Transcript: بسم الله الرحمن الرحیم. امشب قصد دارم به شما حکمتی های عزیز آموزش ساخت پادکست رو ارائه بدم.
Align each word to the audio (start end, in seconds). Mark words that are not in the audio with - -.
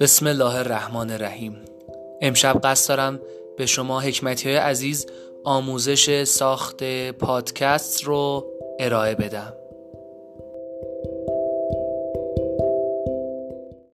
بسم 0.00 0.26
الله 0.26 0.54
الرحمن 0.54 1.10
الرحیم. 1.10 1.56
امشب 2.22 2.60
قصد 2.64 2.88
دارم 2.88 3.20
به 3.58 3.66
شما 3.66 4.00
حکمتی 4.00 4.48
های 4.48 4.58
عزیز 4.58 5.06
آموزش 5.44 6.24
ساخت 6.24 6.84
پادکست 7.10 8.04
رو 8.04 8.46
ارائه 8.80 9.14
بدم. 9.14 9.52